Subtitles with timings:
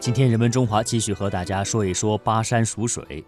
[0.00, 3.22] 今天人文中华继续和大家说一说巴山蜀水。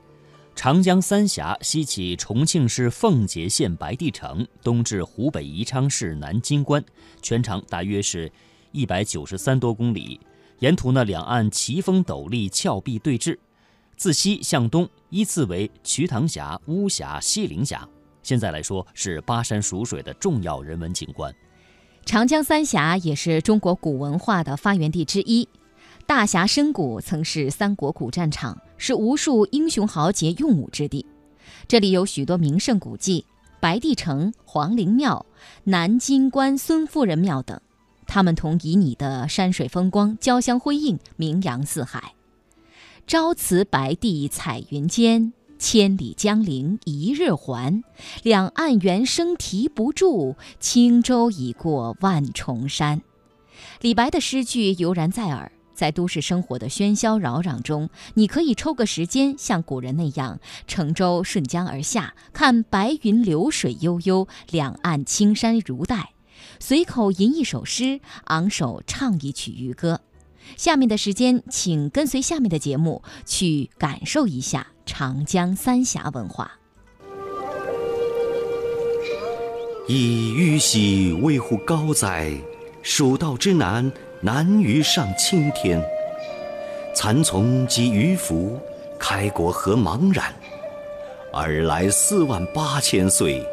[0.55, 6.82] 长江三峡西起重庆市奉节县白帝城，东至湖北宜昌市南京关，
[7.21, 8.32] 全长大约是
[8.71, 10.19] 一百九十三多公里。
[10.61, 13.36] 沿途呢，两岸奇峰陡立，峭壁对峙。
[13.98, 17.86] 自西向东，依次为瞿塘峡、巫峡、西陵峡。
[18.23, 21.30] 现在来说，是巴山蜀水的重要人文景观。
[22.07, 25.46] 长江三峡也是中国古文化的发源地之一。
[26.15, 31.07] 大峡深谷曾是三国古战场，是无数英雄豪杰用武之地。
[31.66, 33.25] 这里有许多名胜古迹，
[33.61, 35.25] 白帝城、皇陵庙、
[35.65, 37.59] 南京关孙夫人庙等，
[38.06, 42.12] 它们同旖旎的山水风光交相辉映，名扬四海。
[43.06, 47.83] 朝辞白帝彩云间，千里江陵一日还。
[48.23, 53.01] 两岸猿声啼不住，轻舟已过万重山。
[53.81, 55.51] 李白的诗句犹然在耳。
[55.75, 66.11] 在都市生活的喧嚣扰攘中，你可以抽个时间，像古人那样乘舟顺江而下，看白云流水悠悠，两岸青山如黛，
[66.59, 70.01] 随口吟一首诗，昂首唱一曲渔歌。
[70.56, 76.53] 下面的时间，请跟随下面的节目去感受一下长江三峡文化。
[79.89, 82.33] 以玉玺维护高哉，
[82.83, 83.91] 蜀道之难。
[84.25, 85.83] 难于上青天，
[86.95, 88.56] 蚕丛及鱼凫，
[88.97, 90.33] 开国何茫然？
[91.33, 93.45] 尔来四万八千岁，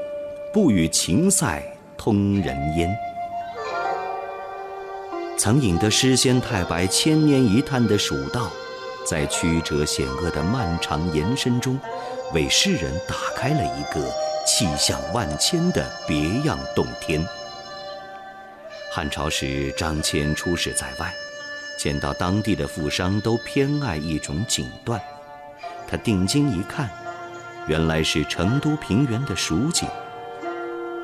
[0.54, 1.60] 不与秦塞
[1.98, 2.88] 通人烟。
[5.40, 8.52] 曾引得诗仙太白千年一叹的蜀道，
[9.08, 11.80] 在曲折险恶的漫长延伸中，
[12.32, 14.08] 为诗人打开了一个
[14.46, 17.26] 气象万千的别样洞天。
[18.92, 21.14] 汉朝时，张骞出使在外，
[21.78, 25.00] 见到当地的富商都偏爱一种锦缎，
[25.88, 26.90] 他定睛一看，
[27.68, 29.88] 原来是成都平原的蜀锦。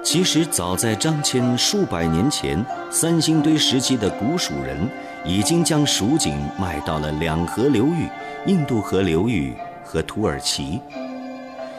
[0.04, 4.90] 其实，早在张骞数百年前，三星堆时期的古蜀人
[5.24, 8.10] 已经将蜀锦卖到了两河流域、
[8.48, 9.54] 印度河流域
[9.84, 10.82] 和土耳其。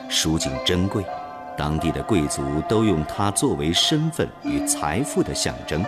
[0.08, 1.04] 蜀锦珍贵。
[1.56, 5.84] 当地的贵族都用它作为身份与财富的象征。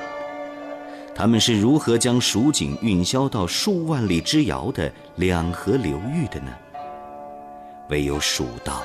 [1.14, 6.52] 他们是如何将蜀锦运销到数万里之遥的两河流域的呢？
[7.88, 8.82] 唯有蜀道，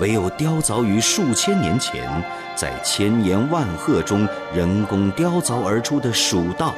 [0.00, 2.24] 唯有雕凿于数千年前，
[2.54, 6.74] 在千言万壑中人工雕凿而出的蜀道，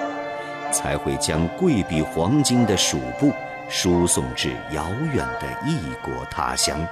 [0.73, 3.33] 才会将贵比黄金的蜀布
[3.69, 6.85] 输送至遥远的异国他乡。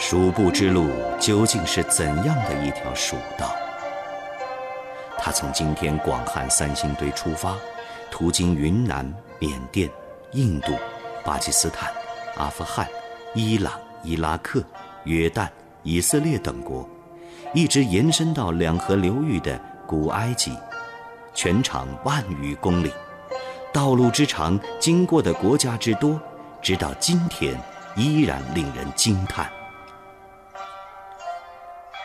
[0.00, 0.88] 蜀布之路
[1.18, 3.50] 究竟是怎样的一条蜀道？
[5.18, 7.56] 它从今天广汉三星堆出发，
[8.08, 9.90] 途经云南、缅甸、
[10.32, 10.72] 印度、
[11.24, 11.90] 巴基斯坦、
[12.36, 12.86] 阿富汗、
[13.34, 13.72] 伊朗、
[14.04, 14.62] 伊拉克、
[15.02, 15.48] 约旦、
[15.82, 16.88] 以色列等国，
[17.52, 20.56] 一直延伸到两河流域的古埃及，
[21.34, 22.92] 全长万余公里，
[23.72, 26.18] 道路之长，经过的国家之多，
[26.62, 27.60] 直到今天
[27.96, 29.50] 依然令人惊叹。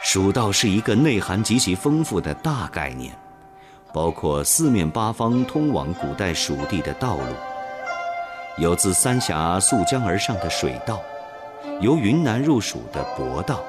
[0.04, 3.16] 蜀道是一个内涵极其丰富的大概念，
[3.94, 7.24] 包括四面八方通往古代蜀地的道路，
[8.58, 11.00] 有自三峡溯江而上的水道，
[11.80, 13.62] 由云南入蜀的博道，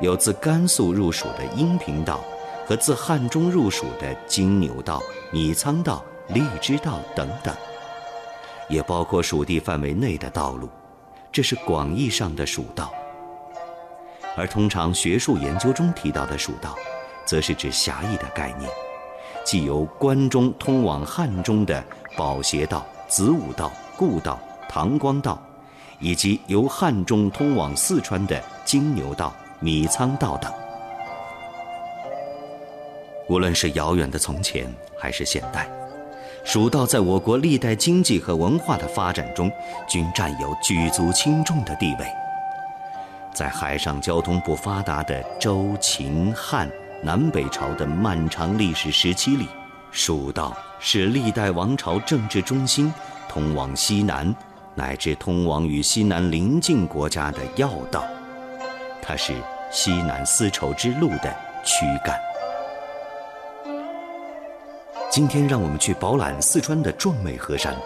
[0.00, 2.20] 有自甘肃入蜀的阴平道，
[2.64, 7.52] 和自汉中入蜀的金牛道、米仓道、荔枝道等等，
[8.68, 10.68] 也包括蜀地范围内的道路，
[11.32, 12.92] 这是广义上的蜀道。
[14.36, 16.74] 而通常学术研究中提到的蜀道，
[17.24, 18.70] 则是指狭义的概念，
[19.44, 21.82] 即由关中通往汉中的
[22.16, 24.38] 宝协道、子午道、故道、
[24.68, 25.42] 唐光道，
[25.98, 30.52] 以及由汉中通往四川的金牛道、米仓道等。
[33.28, 35.68] 无论是遥远的从前，还是现代，
[36.44, 39.50] 蜀道在我国历代经济和文化的发展中，
[39.88, 42.06] 均占有举足轻重的地位。
[43.36, 46.66] 在海上交通不发达的周、秦、汉
[47.02, 49.46] 南北朝的漫长历史时期里，
[49.90, 52.90] 蜀道是历代王朝政治中心，
[53.28, 54.34] 通往西南
[54.74, 58.02] 乃至通往与西南邻近国家的要道，
[59.02, 59.34] 它是
[59.70, 62.18] 西南丝绸之路的躯干。
[65.10, 67.76] 今天，让我们去饱览四川的壮美河山。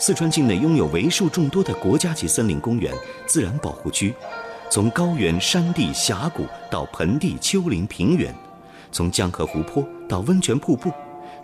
[0.00, 2.90] 四川境内拥有为数众多的国家级森林公园、
[3.26, 4.14] 自然保护区。
[4.70, 8.32] 从高原、山地、峡谷到盆地、丘陵、平原，
[8.92, 10.92] 从江河湖泊到温泉瀑布，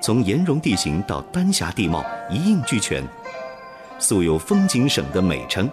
[0.01, 3.03] 从岩溶地形到丹霞地貌一应俱全，
[3.99, 5.69] 素有“风景省”的美称。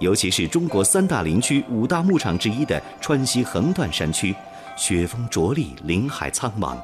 [0.00, 4.34] 尤其是中国三大林区、五大牧场之一的川西横断山区，
[4.76, 6.76] 雪峰着立，林海苍茫，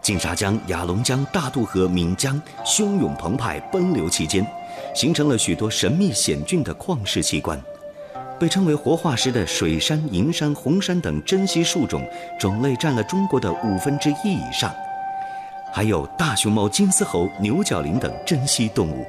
[0.00, 4.46] 金沙江、雅砻江、大渡河、岷江汹涌澎湃奔流其间，
[4.94, 7.60] 形成了许多神秘险峻的旷世奇观。
[8.40, 12.02] 被称为活化石的水杉、银杉、红杉等珍稀树种，
[12.38, 14.74] 种类占了中国的五分之一以上。
[15.70, 19.06] 还有大熊猫、金丝猴、牛角羚等珍稀动物。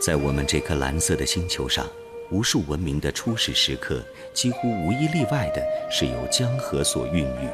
[0.00, 1.84] 在我们这颗蓝色的星球上，
[2.30, 4.00] 无数文明的初始时刻，
[4.32, 7.48] 几乎无一例外的是由江河所孕育，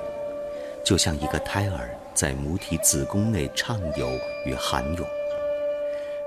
[0.85, 4.07] 就像一个胎儿在母体子宫内畅游
[4.45, 5.07] 与涵涌。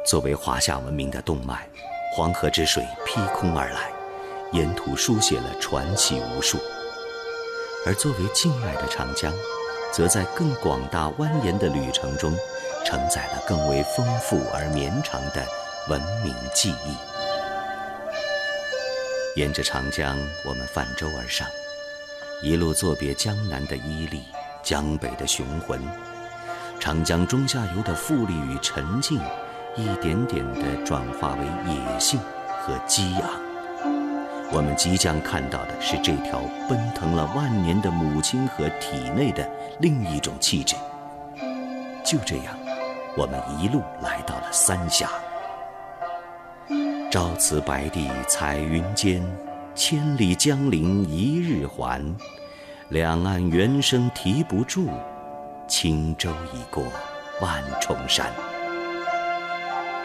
[0.06, 1.68] 作为华夏文明的动脉，
[2.15, 3.92] 黄河之水劈空而来，
[4.51, 6.60] 沿途书写了传奇无数；
[7.88, 9.33] 而作为静脉的长江，
[9.92, 12.38] 则在更广大蜿蜒的旅程中，
[12.86, 15.44] 承载了更为丰富而绵长的。
[15.89, 16.95] 文明记忆，
[19.36, 21.48] 沿着长江，我们泛舟而上，
[22.44, 24.24] 一路作别江南的伊利，
[24.62, 25.81] 江北的雄浑，
[26.80, 29.19] 长江中下游的富丽与沉静，
[29.75, 32.19] 一点点地转化为野性
[32.61, 33.29] 和激昂。
[34.51, 36.39] 我们即将看到的是这条
[36.69, 39.49] 奔腾了万年的母亲河体内的
[39.79, 40.75] 另一种气质。
[42.03, 42.55] 就这样，
[43.17, 45.09] 我们一路来到了三峡。
[47.09, 49.23] 朝辞白帝彩云间，
[49.73, 51.99] 千里江陵一日还。
[52.89, 54.87] 两岸猿声啼不住，
[55.67, 56.83] 轻舟已过
[57.41, 58.27] 万重山。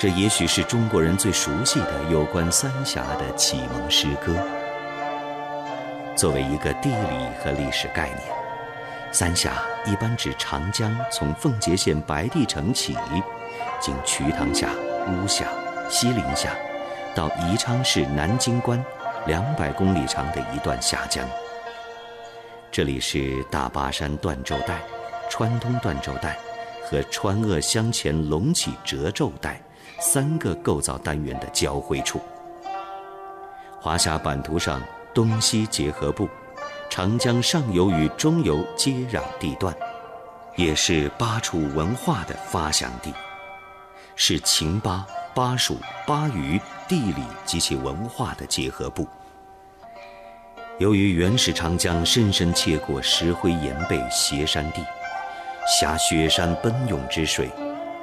[0.01, 4.33] 这也许是中国人最熟悉的有关三峡的启蒙诗歌。
[6.15, 8.21] 作为一个地理和历史概念，
[9.11, 9.55] 三峡
[9.85, 12.97] 一般指长江从奉节县白帝城起，
[13.81, 14.69] 经瞿塘峡、
[15.09, 15.47] 巫峡、
[15.91, 16.51] 西陵峡。
[17.13, 18.81] 到宜昌市南京关，
[19.27, 21.29] 两百公里长的一段峡江。
[22.71, 24.81] 这里是大巴山断皱带、
[25.29, 26.39] 川东断皱带
[26.85, 29.61] 和川鄂湘黔隆起褶皱带
[30.01, 32.21] 三个构造单元的交汇处。
[33.81, 34.83] 华夏版图上
[35.15, 36.29] 东西结合部，
[36.89, 39.75] 长江上游与中游接壤地段，
[40.57, 43.13] 也是巴楚文化的发祥地，
[44.17, 46.61] 是秦巴、巴蜀、巴渝。
[46.89, 49.07] 地理及其文化的结合部。
[50.79, 54.83] 由于原始长江深深切过石灰岩背斜山地，
[55.67, 57.51] 挟雪山奔涌之水，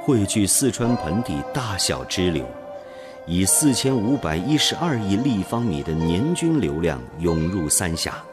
[0.06, 2.46] 汇聚四川盆地大小支流，
[3.26, 8.24] 以四千五百一十二亿立方米的年均流量涌入三峡，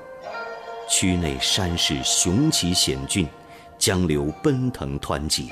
[0.87, 3.27] 区内山势雄奇险峻，
[3.79, 5.51] 江流奔腾湍急，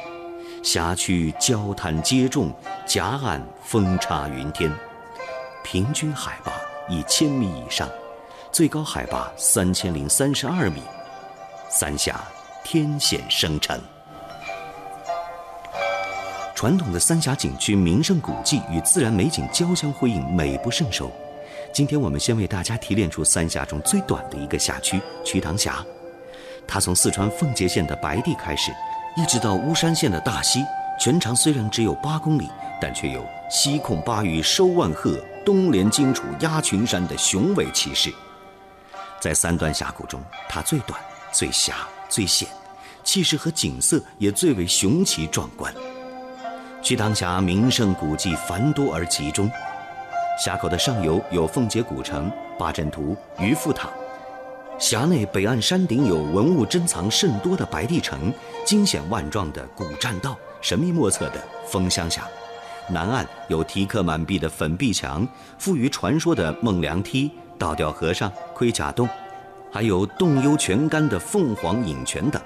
[0.63, 2.53] 峡区焦滩接重，
[2.85, 4.71] 夹岸风插云天。
[5.65, 6.53] 平均海拔
[6.87, 7.89] 一千米以上，
[8.53, 10.83] 最高海拔三千零三十二米，
[11.71, 12.23] 三峡
[12.63, 13.81] 天险生成。
[16.61, 21.11] 传统的三峡景区名胜古迹与自然美景交相辉映，美不胜收。
[21.73, 25.83] 今天我们先为大家提炼出三峡中最短的一个辖区——瞿塘峡。
[26.69, 28.71] 它从四川奉节县的白帝开始，
[29.17, 30.63] 一直到巫山县的大溪，
[31.01, 32.47] 全长虽然只有八公里，
[32.79, 35.19] 但却有“西控巴渝收万壑”。
[35.47, 38.13] 东连荆楚压群山的雄伟气势，
[39.19, 41.01] 在三段峡谷中，它最短、
[41.33, 42.47] 最狭、最险，
[43.03, 45.73] 气势和景色也最为雄奇壮观。
[46.83, 49.51] 瞿塘峡名胜古迹繁多而集中，
[50.43, 53.89] 峡口的上游有奉节古城、八阵图、渔父塔；
[54.79, 58.33] 峡内北岸山顶有文物珍藏甚多的白帝城、
[58.65, 61.35] 惊险万状的古栈道、神秘莫测的
[61.67, 62.27] 风箱峡。
[62.89, 69.07] 南岸有题刻满壁的粉壁墙、富于传说的孟良梯、倒吊和尚、盔甲洞，
[69.71, 72.41] 还有洞幽泉干的凤凰饮泉等。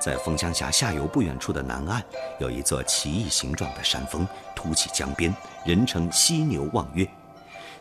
[0.00, 2.02] 在封江峡下游不远处的南岸，
[2.38, 7.06] 有一座奇异形状的山峰突起江边，人称犀牛望月。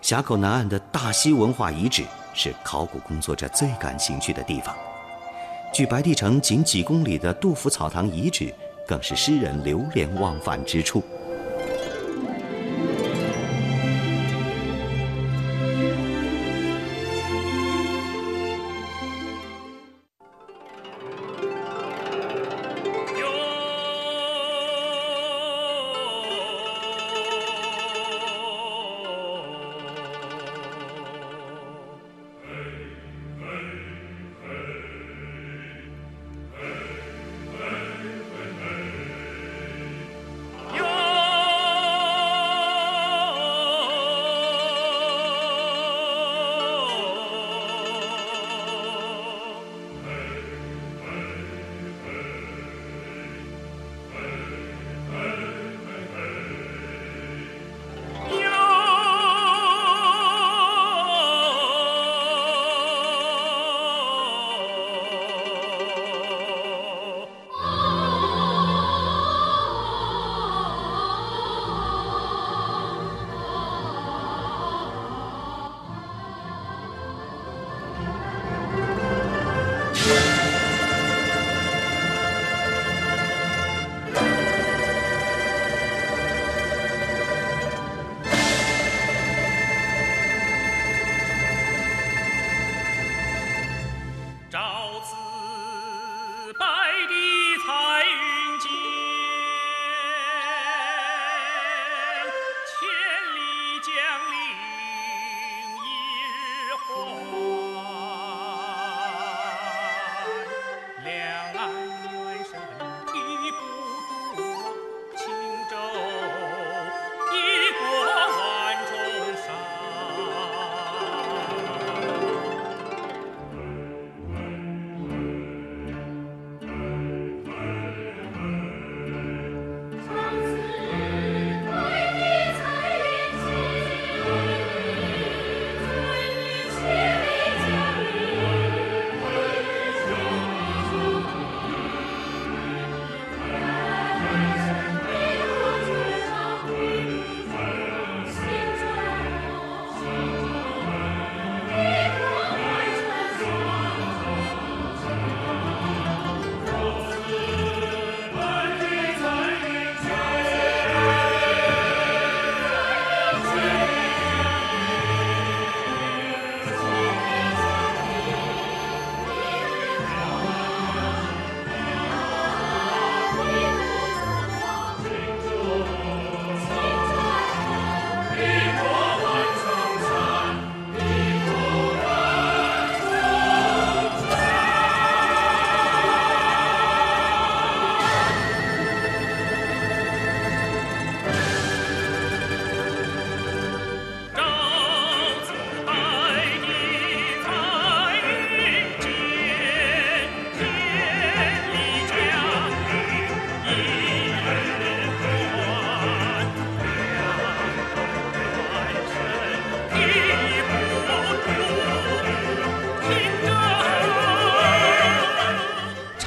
[0.02, 4.76] 峡口南岸的大溪文化遗址是考古工作者最感兴趣的地方。
[5.74, 8.54] 距白帝城仅几公里的杜甫草堂遗址，
[8.88, 11.04] 更是诗人流连忘返之处。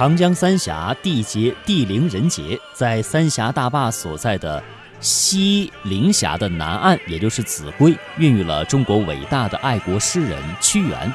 [0.01, 4.63] 长江三峡地杰地灵人杰，在三峡大坝所在的
[4.99, 11.13] 西陵峡的南岸，也就是秭归，孕育了中国伟大的爱国诗人屈原。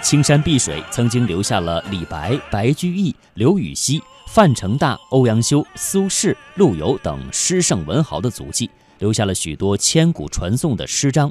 [0.00, 11.30] 青山碧水曾经留下了李白、白居易、刘禹锡、范成大、欧阳修、苏轼、陆游等诗圣文豪的足迹，留下了许多千古传颂的诗章。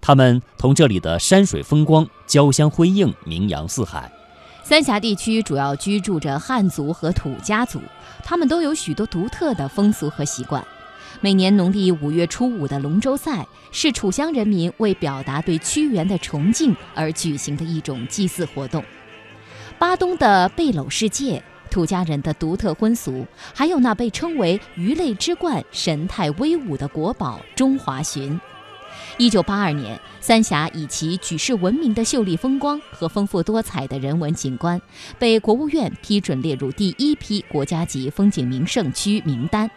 [0.00, 4.08] 他们同这里的山水风光交相辉映，名扬四海。
[4.68, 7.80] 三峡地区主要居住着汉族和土家族，
[8.24, 10.66] 他们都有许多独特的风俗和习惯。
[11.20, 18.82] 每年农历五月初五的龙舟赛，是楚乡人民为表达对屈原的崇敬而举行的一种祭祀活动。
[19.78, 28.40] 巴东的背篓世界，土家人的独特婚俗，还有那被称为鱼类之冠、神态威武的国宝中华鲟。
[29.18, 34.80] 一九八二年，三峡以其举世闻名的秀丽风光和丰富多彩的人文景观，
[35.18, 39.70] 被国务院批准列入第一批国家级风景名胜区名单。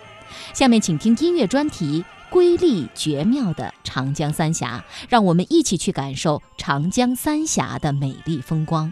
[0.54, 8.92] 下面请听音乐专题《瑰丽绝妙的长江三峡》，让我们一起去感受长江三峡的美丽风光。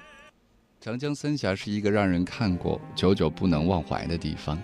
[0.79, 4.57] 长江三峡是一个让人看过久久不能忘怀的地方，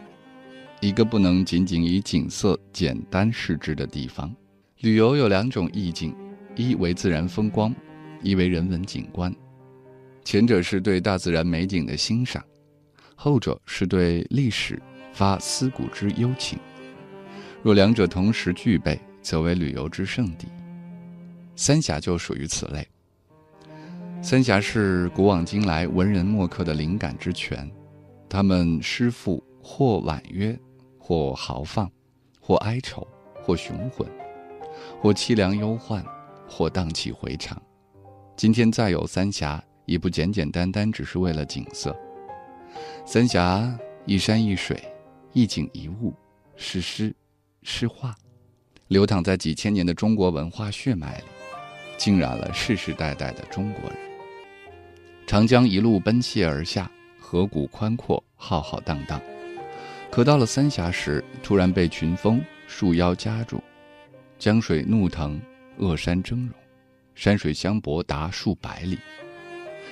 [0.79, 4.33] 一个不能仅仅以景色简单视之的地方。
[4.83, 6.13] 旅游有两种意境，
[6.57, 7.73] 一为自然风光，
[8.21, 9.33] 一为人文景观。
[10.25, 12.43] 前者是对大自然美景的欣赏，
[13.15, 14.77] 后者是对历史
[15.13, 16.59] 发思古之幽情。
[17.61, 20.49] 若两者同时具备，则为旅游之圣地。
[21.55, 22.85] 三峡就属于此类。
[24.21, 27.71] 三峡是古往今来文人墨客的灵感之泉，
[28.27, 30.59] 他们诗赋或婉约，
[30.99, 31.89] 或豪放，
[32.41, 33.07] 或哀愁，
[33.41, 34.05] 或雄浑。
[35.01, 36.03] 或凄凉忧患，
[36.47, 37.61] 或荡气回肠。
[38.35, 41.95] 今天再有三峡，已不简简单单只是为了景色。
[43.05, 44.81] 三峡一山一水，
[45.31, 46.13] 一景一物，
[46.55, 47.15] 是诗，
[47.61, 48.15] 是画，
[48.87, 51.23] 流淌在几千年的中国文化血脉里，
[51.97, 53.99] 浸染了世世代代的中国人。
[55.27, 56.89] 长江一路奔泻而下，
[57.19, 59.21] 河谷宽阔，浩浩荡荡。
[60.11, 63.61] 可到了三峡时，突然被群峰束腰夹住。
[64.43, 65.39] 江水怒腾，
[65.77, 66.51] 恶山峥嵘，
[67.15, 68.99] 山水相搏达数百里，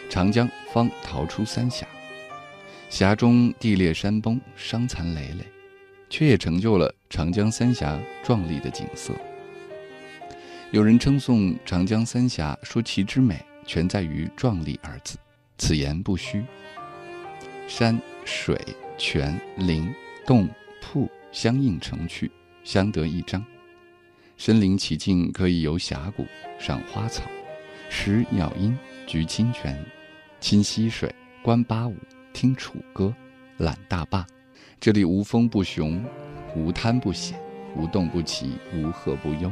[0.10, 1.88] 长江方逃出三峡。
[2.90, 5.46] 峡中地裂山崩，伤残累累，
[6.10, 9.14] 却也成就了长江三峡壮丽的景色。
[10.72, 15.18] 有人称颂长江三峡，说其之美全在于“壮丽”二字，
[15.58, 16.44] 此言不虚。
[17.70, 18.60] 山水
[18.98, 19.90] 泉林
[20.28, 20.50] 洞
[20.82, 22.30] 瀑相映成趣，
[22.66, 23.42] 相得益彰。
[24.44, 26.26] 身临其境，可以游峡谷、
[26.58, 27.30] 赏花草、
[27.92, 29.78] 识鸟音、举清泉、
[30.40, 31.96] 亲溪水、观八舞、
[32.34, 33.14] 听楚歌、
[33.58, 34.26] 览大坝。
[34.80, 36.04] 这里无峰不雄，
[36.56, 37.40] 无滩不险，
[37.78, 39.52] 无洞不奇，无壑不幽，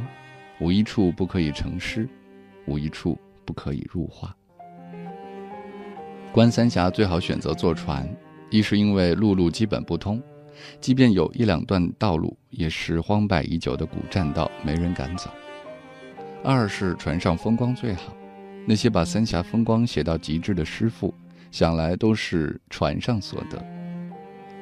[0.58, 2.08] 无一处不可以成诗，
[2.66, 4.34] 无一处不可以入画。
[6.32, 8.12] 观三峡最好选择坐船，
[8.50, 10.20] 一是因为陆路基本不通。
[10.80, 15.30] 即便有一两段道路，也是荒败已久的古栈道，没人敢走。
[16.42, 18.14] 二是船上风光最好，
[18.66, 21.12] 那些把三峡风光写到极致的诗赋，
[21.50, 23.62] 想来都是船上所得。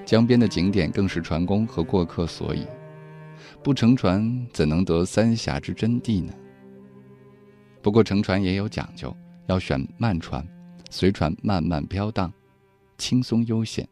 [0.05, 2.67] 江边的景点更是船工和过客所以，
[3.62, 6.33] 不乘船怎能得三峡之真谛呢？
[7.83, 9.14] 不过乘船也有讲究，
[9.47, 10.47] 要选慢船，
[10.90, 12.33] 随船慢慢飘荡，
[12.97, 13.88] 轻松悠闲。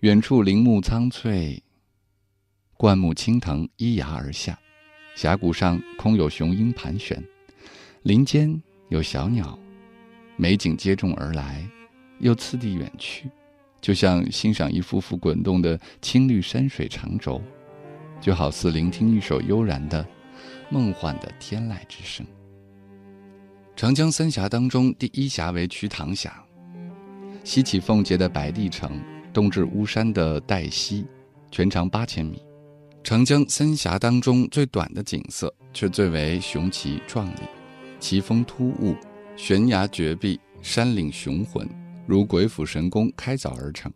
[0.00, 1.62] 远处林木苍翠，
[2.78, 4.58] 灌木青藤依崖而下，
[5.14, 7.22] 峡谷上空有雄鹰盘旋，
[8.04, 9.58] 林间有小鸟，
[10.36, 11.62] 美景接踵而来，
[12.18, 13.28] 又次第远去，
[13.82, 17.38] 就像欣赏一幅幅滚动的青绿山水长轴，
[18.22, 20.06] 就好似聆听一首悠然的、
[20.70, 22.26] 梦幻的天籁之声。
[23.76, 26.42] 长江三峡当中，第一峡为瞿塘峡，
[27.44, 28.98] 西起奉节的白帝城。
[29.32, 31.06] 东至巫山的岱溪，
[31.50, 32.42] 全长八千米。
[33.02, 37.40] 长江三峡当中最短的景色，却最为雄奇壮丽。
[37.98, 38.94] 奇峰突兀，
[39.36, 41.68] 悬崖绝壁，山岭雄浑，
[42.06, 43.90] 如鬼斧神工开凿而成。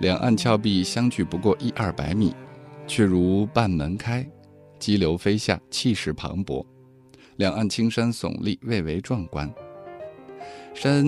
[0.00, 2.34] 两岸峭壁相距不过一二百米，
[2.86, 4.28] 却如半门开，
[4.78, 6.64] 激流飞下，气势磅礴。
[7.36, 9.52] 两岸青山耸立，蔚为壮观。
[10.74, 11.04] 山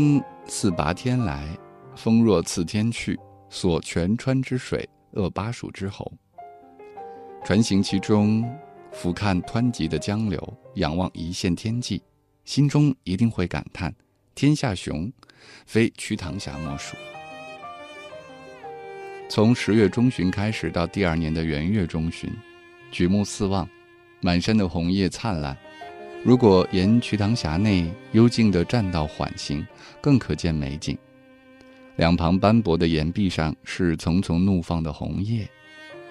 [0.47, 1.57] 似拔天来，
[1.97, 3.19] 风若刺天去。
[3.51, 6.11] 所泉川之水，扼巴蜀之喉。
[7.45, 8.49] 船行其中，
[8.93, 12.01] 俯瞰湍急的江流，仰望一线天际，
[12.45, 13.93] 心中一定会感叹：
[14.37, 15.13] 天下雄，
[15.67, 16.97] 非瞿塘峡莫属。
[19.29, 22.31] 从十月中旬开始到第二年的元月中旬，
[22.93, 23.69] 举目四望，
[24.21, 25.57] 满山的红叶灿烂。
[26.23, 29.67] 如果沿瞿塘峡内幽静的栈道缓行，
[30.01, 30.97] 更可见美景。
[31.97, 35.49] 两旁斑驳的岩壁上是丛丛怒放的红叶，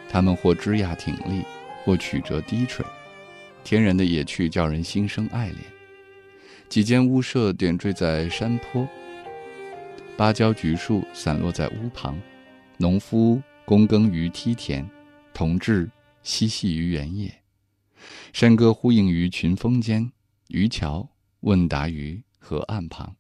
[0.08, 1.44] 它们或枝桠挺立，
[1.84, 2.86] 或曲折低垂，
[3.64, 5.56] 天然的野趣叫人心生爱怜。
[6.68, 8.88] 几间屋舍点缀在山坡，
[10.16, 12.16] 芭蕉橘树散落在屋旁，
[12.78, 14.88] 农夫躬耕于梯田，
[15.34, 15.90] 同志
[16.22, 17.34] 嬉戏于原野。
[18.32, 20.12] 山歌呼应于群峰间，
[20.50, 23.16] 渔樵问答于河岸旁。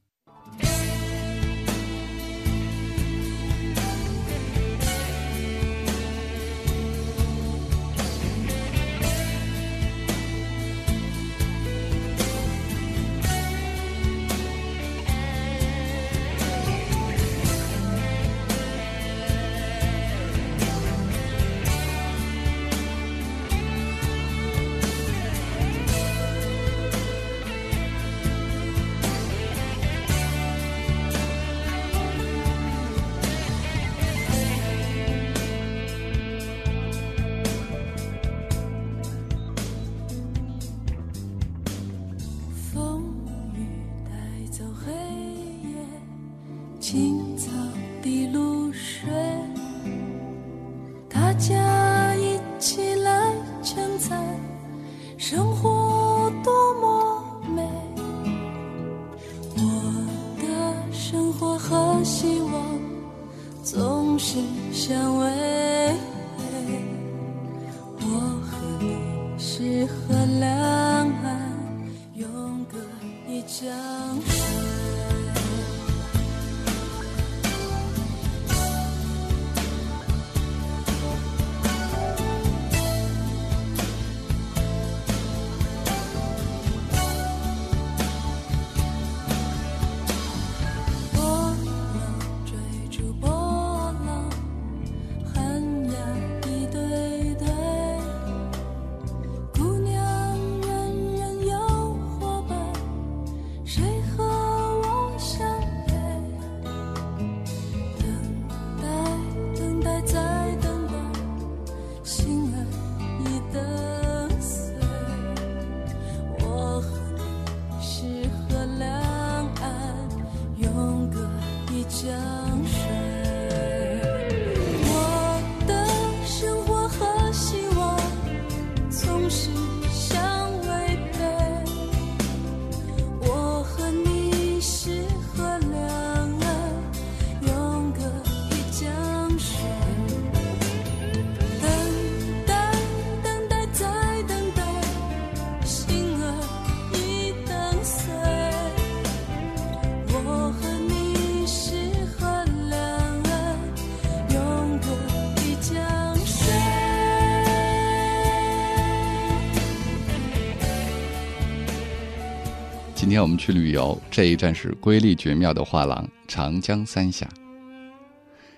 [163.20, 167.28] 天我们去旅游，这一站是瑰丽绝妙的画廊——长江三峡。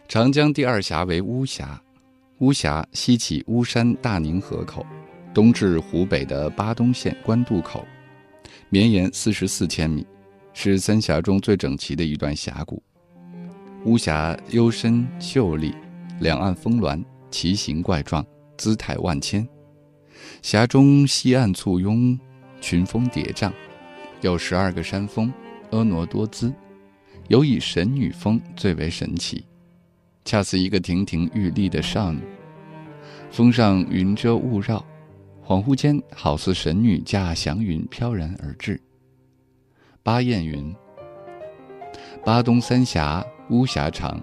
[0.08, 1.82] 长江第二峡为巫峡，
[2.38, 4.86] 巫峡西起巫山大宁河口，
[5.34, 7.84] 东至湖北的巴东县官渡口，
[8.70, 10.06] 绵延四十四千米，
[10.54, 12.84] 是三峡中最整齐的一段峡谷。
[13.84, 15.74] 巫峡幽深秀丽，
[16.20, 18.24] 两岸峰峦奇形怪状，
[18.60, 19.44] 姿态万千。
[20.44, 22.16] 峡中西岸簇拥，
[22.62, 23.52] 群峰叠嶂。
[24.22, 25.34] 有十二个山峰，
[25.72, 26.54] 婀娜多姿，
[27.28, 29.44] 尤以神女峰最为神奇，
[30.24, 32.22] 恰似一个亭亭玉立的少女。
[33.32, 34.86] 峰上云遮雾绕，
[35.44, 38.80] 恍惚间好似神女驾祥云飘然而至。
[40.04, 40.76] 巴彦云：
[42.24, 44.22] 巴东三峡巫峡长，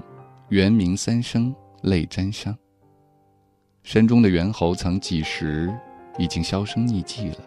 [0.50, 2.54] 猿鸣三声泪沾裳。
[3.82, 5.74] 山中的猿猴曾几时
[6.18, 7.38] 已经销声匿迹了。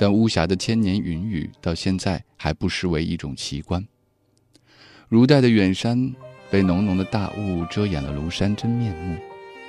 [0.00, 3.86] 但巫峡的千年云雨到现在还不失为一种奇观。
[5.10, 6.10] 如带的远山
[6.50, 9.18] 被浓浓的大雾遮掩了庐山真面目，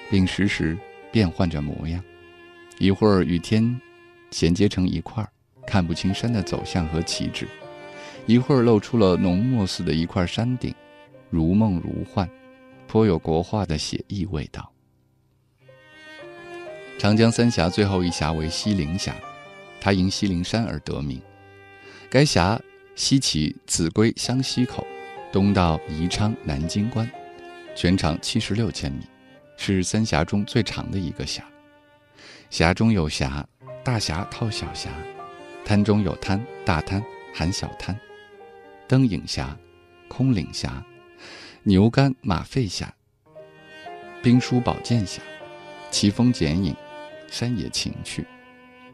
[0.09, 0.77] 并时时
[1.11, 2.01] 变换着模样，
[2.79, 3.77] 一会儿与天
[4.29, 5.29] 衔接成一块儿，
[5.67, 7.45] 看不清山的走向和旗帜；
[8.25, 10.73] 一会儿露出了浓墨似的一块山顶，
[11.29, 12.29] 如梦如幻，
[12.87, 14.71] 颇有国画的写意味道。
[16.97, 19.13] 长江三峡最后一峡为西陵峡。
[19.81, 21.21] 它因西陵山而得名。
[22.09, 22.57] 该峡
[22.95, 24.87] 西起秭归湘西口，
[25.31, 27.09] 东到宜昌南京关，
[27.75, 29.01] 全长七十六千米。
[29.63, 31.43] 是三峡中最长的一个峡。
[32.49, 33.47] 峡中有峡，
[33.83, 34.89] 大峡套小峡；
[35.63, 37.95] 滩中有滩，大滩含小滩。
[38.87, 39.55] 灯影峡、
[40.07, 40.83] 空岭峡、
[41.61, 42.91] 牛肝马肺峡、
[44.23, 45.21] 兵书宝剑峡，
[45.91, 46.75] 奇峰剪影，
[47.29, 48.25] 山野情趣。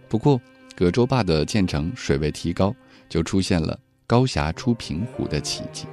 [0.10, 0.42] 不过，
[0.78, 2.72] 葛洲坝的建成，水位提高，
[3.10, 5.88] 就出现了高峡出平湖的奇迹。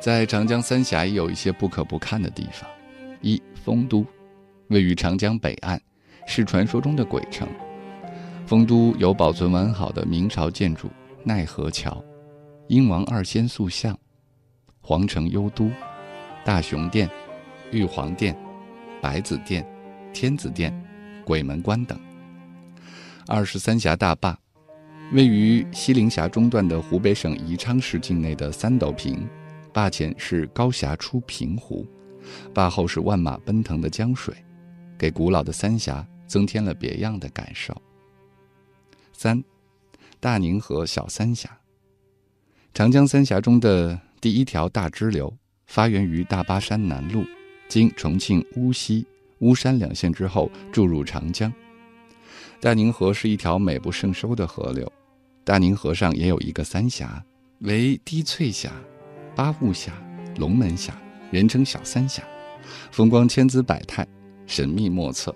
[0.00, 2.68] 在长江三峡也有一些不可不看的地方。
[3.20, 4.04] 一，丰都，
[4.66, 5.80] 位于长江北岸，
[6.26, 7.46] 是传说中的鬼城。
[8.48, 10.90] 丰都有保存完好的明朝建筑
[11.22, 12.04] 奈何桥、
[12.66, 13.96] 英王二仙塑像、
[14.80, 15.70] 皇城幽都、
[16.44, 17.08] 大雄殿、
[17.70, 18.36] 玉皇殿、
[19.00, 19.64] 白子殿、
[20.12, 20.74] 天子殿、
[21.24, 21.96] 鬼门关等。
[23.26, 24.36] 二是三峡大坝，
[25.12, 29.28] 位于西陵峡中段的湖北省宜昌市境内的三斗坪，
[29.72, 31.86] 坝前是高峡出平湖，
[32.52, 34.34] 坝后是万马奔腾的江水，
[34.98, 37.74] 给古老的三峡增添了别样的感受。
[39.12, 39.42] 三，
[40.18, 41.50] 大宁河小三峡，
[42.72, 45.32] 长江三峡中的第一条大支流，
[45.66, 47.26] 发源于大巴山南麓，
[47.68, 49.06] 经重庆巫溪、
[49.40, 51.52] 巫山两县之后，注入长江。
[52.60, 54.86] 大宁河是一条美不胜收的河流，
[55.44, 57.24] 大宁河上也有一个三峡，
[57.60, 58.70] 为滴翠峡、
[59.34, 59.94] 八步峡、
[60.36, 60.94] 龙门峡，
[61.30, 62.22] 人称小三峡，
[62.90, 64.06] 风光千姿百态，
[64.46, 65.34] 神秘莫测。